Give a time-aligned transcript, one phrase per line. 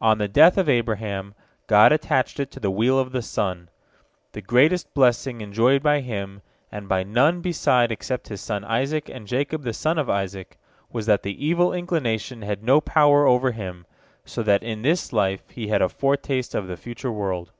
[0.00, 1.36] On the death of Abraham,
[1.68, 3.68] God attached it to the wheel of the sun.
[4.32, 9.24] The greatest blessing enjoyed by him, and by none beside except his son Isaac and
[9.28, 10.58] Jacob the son of Isaac,
[10.90, 13.86] was that the evil inclination had no power over him,
[14.24, 17.52] so that in this life he had a foretaste of the future world.